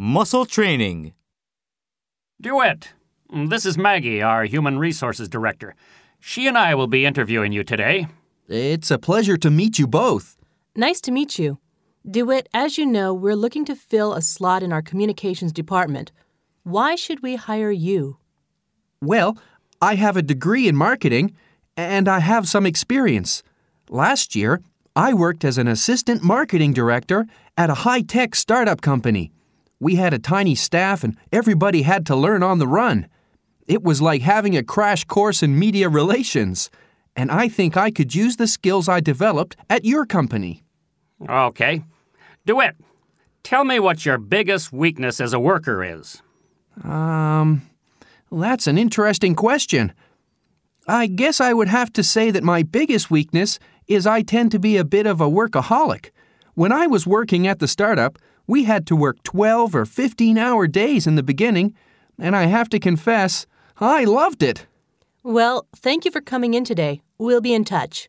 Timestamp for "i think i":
37.30-37.90